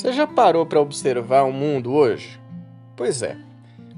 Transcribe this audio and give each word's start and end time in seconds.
Você 0.00 0.14
já 0.14 0.26
parou 0.26 0.64
para 0.64 0.80
observar 0.80 1.42
o 1.42 1.52
mundo 1.52 1.92
hoje? 1.92 2.40
Pois 2.96 3.20
é. 3.20 3.36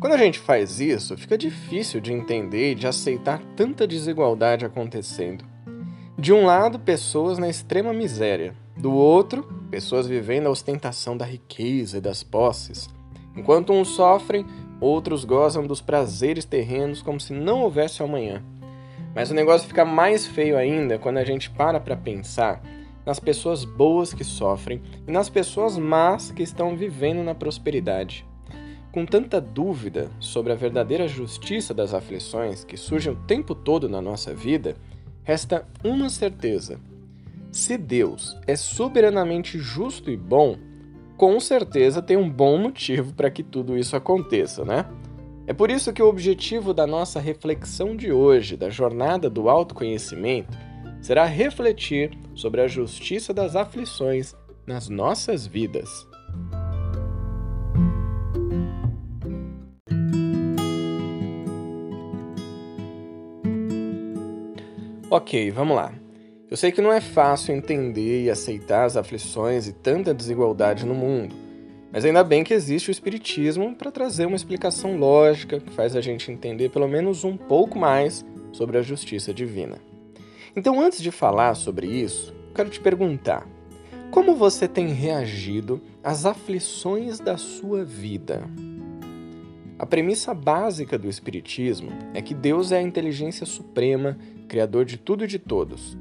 Quando 0.01 0.15
a 0.15 0.17
gente 0.17 0.37
faz 0.37 0.81
isso, 0.81 1.17
fica 1.17 1.39
difícil 1.39 2.01
de 2.01 2.13
entender 2.13 2.73
e 2.73 2.75
de 2.75 2.89
aceitar 2.89 3.41
tanta 3.55 3.87
desigualdade 3.87 4.65
acontecendo. 4.65 5.45
De 6.19 6.33
um 6.33 6.45
lado, 6.45 6.81
pessoas 6.81 7.39
na 7.39 7.49
extrema 7.49 7.93
miséria, 7.93 8.53
do 8.77 8.93
outro, 8.93 9.45
pessoas 9.71 10.09
vivendo 10.09 10.49
a 10.49 10.51
ostentação 10.51 11.17
da 11.17 11.25
riqueza 11.25 11.99
e 11.99 12.01
das 12.01 12.25
posses. 12.25 12.91
Enquanto 13.37 13.73
uns 13.73 13.91
sofrem, 13.91 14.45
outros 14.81 15.25
gozam 15.25 15.69
dos 15.69 15.81
prazeres 15.81 16.45
terrenos 16.45 17.01
como 17.01 17.21
se 17.21 17.33
não 17.33 17.61
houvesse 17.61 18.03
amanhã. 18.03 18.43
Mas 19.15 19.31
o 19.31 19.35
negócio 19.35 19.69
fica 19.69 19.85
mais 19.85 20.27
feio 20.27 20.59
ainda 20.59 20.99
quando 20.99 21.19
a 21.19 21.25
gente 21.25 21.49
para 21.49 21.79
para 21.79 21.97
pensar 21.97 22.61
nas 23.05 23.19
pessoas 23.19 23.65
boas 23.65 24.15
que 24.15 24.25
sofrem 24.25 24.81
e 25.07 25.11
nas 25.11 25.29
pessoas 25.29 25.77
más 25.77 26.31
que 26.31 26.43
estão 26.43 26.77
vivendo 26.77 27.23
na 27.23 27.35
prosperidade. 27.35 28.27
Com 28.93 29.07
tanta 29.07 29.41
dúvida 29.41 30.11
sobre 30.21 30.53
a 30.53 30.57
verdadeira 30.57 31.09
justiça 31.09 31.73
das 31.73 31.95
aflições 31.95 32.63
que 32.65 32.77
surgem 32.77 33.13
o 33.13 33.17
tempo 33.17 33.55
todo 33.55 33.89
na 33.89 34.03
nossa 34.03 34.35
vida, 34.35 34.77
resta 35.23 35.67
uma 35.83 36.11
certeza: 36.11 36.79
se 37.51 37.79
Deus 37.79 38.37
é 38.47 38.55
soberanamente 38.55 39.59
justo 39.59 40.11
e 40.11 40.17
bom, 40.17 40.59
com 41.17 41.39
certeza 41.41 42.03
tem 42.03 42.17
um 42.17 42.29
bom 42.29 42.59
motivo 42.59 43.15
para 43.15 43.31
que 43.31 43.43
tudo 43.43 43.79
isso 43.79 43.97
aconteça, 43.97 44.65
né? 44.65 44.87
É 45.47 45.53
por 45.53 45.71
isso 45.71 45.93
que 45.93 46.03
o 46.03 46.09
objetivo 46.09 46.73
da 46.73 46.87
nossa 46.87 47.19
reflexão 47.19 47.97
de 47.97 48.13
hoje, 48.13 48.57
da 48.57 48.71
jornada 48.71 49.29
do 49.29 49.49
autoconhecimento, 49.49 50.57
será 51.03 51.25
refletir 51.25 52.17
sobre 52.35 52.61
a 52.61 52.69
justiça 52.69 53.35
das 53.35 53.57
aflições 53.57 54.35
nas 54.65 54.89
nossas 54.89 55.47
vidas. 55.47 56.07
Ok, 65.11 65.51
vamos 65.51 65.77
lá. 65.77 65.93
Eu 66.51 66.57
sei 66.57 66.73
que 66.73 66.81
não 66.81 66.93
é 66.93 67.01
fácil 67.01 67.55
entender 67.55 68.23
e 68.23 68.31
aceitar 68.31 68.85
as 68.85 68.97
aflições 68.97 69.67
e 69.67 69.73
tanta 69.73 70.15
desigualdade 70.15 70.87
no 70.87 70.95
mundo, 70.95 71.35
mas 71.93 72.05
ainda 72.05 72.25
bem 72.25 72.43
que 72.43 72.55
existe 72.55 72.89
o 72.89 72.93
Espiritismo 72.93 73.75
para 73.75 73.91
trazer 73.91 74.25
uma 74.25 74.37
explicação 74.37 74.97
lógica 74.97 75.61
que 75.61 75.71
faz 75.73 75.97
a 75.97 76.01
gente 76.01 76.31
entender 76.31 76.71
pelo 76.71 76.89
menos 76.89 77.25
um 77.25 77.37
pouco 77.37 77.79
mais 77.79 78.25
sobre 78.53 78.79
a 78.79 78.83
justiça 78.83 79.35
divina. 79.35 79.92
Então, 80.55 80.81
antes 80.81 81.01
de 81.03 81.11
falar 81.11 81.55
sobre 81.55 81.87
isso, 81.87 82.35
quero 82.55 82.71
te 82.71 82.81
perguntar: 82.81 83.47
como 84.11 84.35
você 84.35 84.69
tem 84.69 84.89
reagido 84.89 85.81
às 86.05 86.27
aflições 86.27 87.19
da 87.19 87.37
sua 87.37 87.85
vida? 87.85 88.43
A 89.79 89.87
premissa 89.87 90.33
básica 90.33 90.99
do 90.99 91.09
Espiritismo 91.09 91.91
é 92.15 92.23
que 92.23 92.35
Deus 92.35 92.71
é 92.71 92.79
a 92.79 92.83
inteligência 92.83 93.45
suprema, 93.45 94.17
criador 94.47 94.85
de 94.85 94.97
tudo 94.97 95.25
e 95.25 95.27
de 95.27 95.39
todos. 95.39 95.97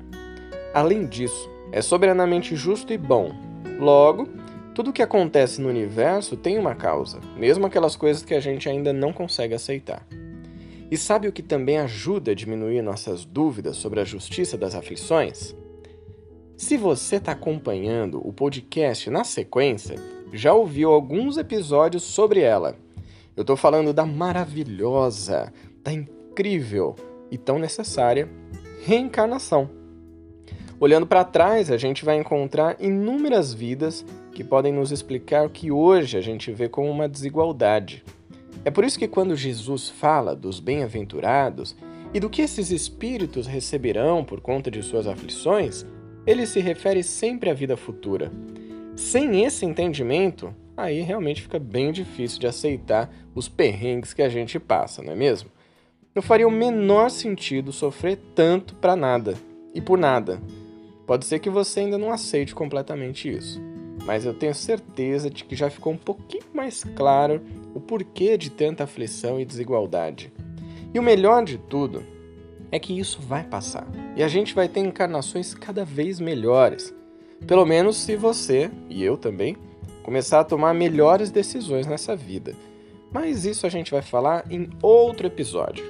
Além 0.74 1.08
disso, 1.08 1.50
é 1.72 1.82
soberanamente 1.82 2.56
justo 2.56 2.94
e 2.94 2.98
bom. 2.98 3.32
Logo, 3.80 4.28
tudo 4.76 4.92
o 4.92 4.94
que 4.94 5.02
acontece 5.02 5.60
no 5.60 5.70
universo 5.70 6.38
tem 6.38 6.58
uma 6.58 6.76
causa, 6.76 7.20
mesmo 7.36 7.66
aquelas 7.66 7.96
coisas 7.96 8.24
que 8.24 8.34
a 8.34 8.40
gente 8.40 8.70
ainda 8.70 8.94
não 8.94 9.12
consegue 9.12 9.54
aceitar. 9.54 10.06
E 10.92 10.98
sabe 10.98 11.26
o 11.26 11.32
que 11.32 11.42
também 11.42 11.78
ajuda 11.78 12.32
a 12.32 12.36
diminuir 12.36 12.82
nossas 12.82 13.24
dúvidas 13.24 13.78
sobre 13.78 14.02
a 14.02 14.04
justiça 14.04 14.58
das 14.58 14.76
aflições? 14.76 15.56
Se 16.58 16.76
você 16.76 17.16
está 17.16 17.32
acompanhando 17.32 18.20
o 18.28 18.34
podcast 18.34 19.10
na 19.10 19.24
sequência, 19.24 19.96
já 20.34 20.54
ouviu 20.54 20.92
alguns 20.92 21.38
episódios 21.38 22.04
sobre 22.04 22.42
ela. 22.42 22.76
Eu 23.38 23.42
estou 23.42 23.56
falando 23.56 23.94
da 23.94 24.06
maravilhosa, 24.06 25.54
da 25.82 25.94
incrível 25.94 26.98
e 27.32 27.38
tão 27.38 27.58
necessária 27.58 28.28
reencarnação. 28.84 29.70
Olhando 30.78 31.08
para 31.08 31.24
trás, 31.24 31.72
a 31.72 31.78
gente 31.78 32.04
vai 32.04 32.18
encontrar 32.18 32.76
inúmeras 32.82 33.54
vidas 33.54 34.06
que 34.34 34.44
podem 34.44 34.74
nos 34.74 34.92
explicar 34.92 35.46
o 35.46 35.50
que 35.50 35.72
hoje 35.72 36.18
a 36.18 36.22
gente 36.22 36.52
vê 36.52 36.68
como 36.68 36.92
uma 36.92 37.08
desigualdade 37.08 38.04
é 38.64 38.70
por 38.70 38.84
isso 38.84 39.00
que, 39.00 39.08
quando 39.08 39.36
Jesus 39.36 39.90
fala 39.90 40.36
dos 40.36 40.60
bem-aventurados 40.60 41.76
e 42.14 42.20
do 42.20 42.30
que 42.30 42.42
esses 42.42 42.72
espíritos 42.72 43.48
receberão 43.48 44.24
por 44.24 44.40
conta 44.40 44.70
de 44.70 44.84
suas 44.84 45.08
aflições, 45.08 45.86
ele 46.28 46.46
se 46.46 46.60
refere 46.60 47.02
sempre 47.02 47.50
à 47.50 47.54
vida 47.54 47.76
futura. 47.76 48.32
Sem 48.96 49.44
esse 49.44 49.66
entendimento, 49.66 50.54
aí 50.78 51.02
realmente 51.02 51.42
fica 51.42 51.58
bem 51.58 51.92
difícil 51.92 52.40
de 52.40 52.48
aceitar 52.48 53.12
os 53.34 53.50
perrengues 53.50 54.14
que 54.14 54.22
a 54.22 54.30
gente 54.30 54.60
passa, 54.60 55.02
não 55.02 55.14
é 55.14 55.16
mesmo? 55.16 55.50
Não 56.14 56.22
faria 56.22 56.48
o 56.48 56.52
menor 56.52 57.10
sentido 57.10 57.72
sofrer 57.72 58.20
tanto 58.36 58.76
para 58.76 58.96
nada 58.96 59.34
e 59.74 59.82
por 59.82 59.98
nada. 59.98 60.42
Pode 61.08 61.26
ser 61.26 61.40
que 61.40 61.50
você 61.50 61.80
ainda 61.80 61.98
não 61.98 62.12
aceite 62.12 62.54
completamente 62.54 63.30
isso 63.30 63.71
mas 64.06 64.26
eu 64.26 64.34
tenho 64.34 64.54
certeza 64.54 65.30
de 65.30 65.44
que 65.44 65.56
já 65.56 65.70
ficou 65.70 65.94
um 65.94 65.98
pouquinho 65.98 66.46
mais 66.54 66.84
claro 66.84 67.42
o 67.74 67.80
porquê 67.80 68.38
de 68.38 68.50
tanta 68.50 68.84
aflição 68.84 69.40
e 69.40 69.46
desigualdade. 69.46 70.32
E 70.94 71.00
o 71.00 71.04
melhor 71.04 71.44
de 71.44 71.58
tudo 71.58 72.04
é 72.72 72.80
que 72.80 72.98
isso 72.98 73.22
vai 73.22 73.44
passar 73.44 73.88
e 74.16 74.24
a 74.24 74.28
gente 74.28 74.56
vai 74.56 74.68
ter 74.68 74.80
encarnações 74.80 75.54
cada 75.54 75.86
vez 75.86 76.20
melhores. 76.20 76.94
Pelo 77.46 77.66
menos 77.66 77.98
se 77.98 78.16
você, 78.16 78.70
e 78.90 79.04
eu 79.04 79.18
também, 79.18 79.58
começar 80.04 80.40
a 80.40 80.44
tomar 80.44 80.74
melhores 80.74 81.32
decisões 81.32 81.88
nessa 81.88 82.16
vida. 82.16 82.54
Mas 83.12 83.46
isso 83.46 83.66
a 83.66 83.70
gente 83.70 83.92
vai 83.92 84.02
falar 84.02 84.46
em 84.50 84.70
outro 84.82 85.28
episódio. 85.28 85.84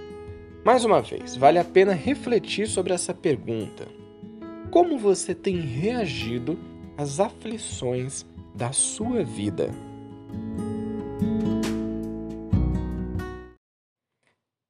Mais 0.64 0.86
uma 0.86 1.02
vez, 1.02 1.36
vale 1.36 1.60
a 1.60 1.64
pena 1.64 1.94
refletir 1.94 2.68
sobre 2.68 2.94
essa 2.94 3.14
pergunta: 3.14 3.88
Como 4.70 4.98
você 4.98 5.34
tem 5.34 5.60
reagido 5.60 6.58
as 6.98 7.20
aflições 7.20 8.26
da 8.56 8.72
sua 8.72 9.24
vida. 9.24 9.72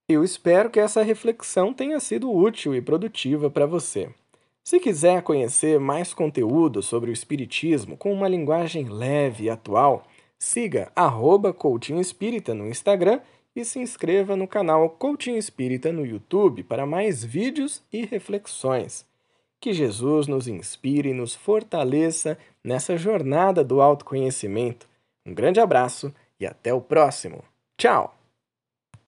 Eu 0.07 0.23
espero 0.23 0.69
que 0.69 0.79
essa 0.79 1.01
reflexão 1.03 1.73
tenha 1.73 1.99
sido 1.99 2.31
útil 2.31 2.75
e 2.75 2.81
produtiva 2.81 3.49
para 3.49 3.65
você. 3.65 4.09
Se 4.63 4.79
quiser 4.79 5.23
conhecer 5.23 5.79
mais 5.79 6.13
conteúdo 6.13 6.83
sobre 6.83 7.09
o 7.09 7.13
Espiritismo 7.13 7.97
com 7.97 8.13
uma 8.13 8.27
linguagem 8.27 8.89
leve 8.89 9.45
e 9.45 9.49
atual, 9.49 10.03
siga 10.38 10.91
arroba 10.95 11.55
Espírita 11.99 12.53
no 12.53 12.67
Instagram 12.67 13.21
e 13.55 13.65
se 13.65 13.79
inscreva 13.79 14.35
no 14.35 14.47
canal 14.47 14.89
Coaching 14.89 15.35
Espírita 15.35 15.91
no 15.91 16.05
YouTube 16.05 16.63
para 16.63 16.85
mais 16.85 17.23
vídeos 17.23 17.81
e 17.91 18.05
reflexões. 18.05 19.05
Que 19.61 19.72
Jesus 19.72 20.27
nos 20.27 20.47
inspire 20.47 21.09
e 21.09 21.13
nos 21.13 21.35
fortaleça 21.35 22.38
nessa 22.63 22.97
jornada 22.97 23.63
do 23.63 23.79
autoconhecimento. 23.79 24.89
Um 25.25 25.33
grande 25.33 25.59
abraço 25.59 26.12
e 26.39 26.47
até 26.47 26.74
o 26.74 26.81
próximo. 26.81 27.44
Tchau! 27.77 28.20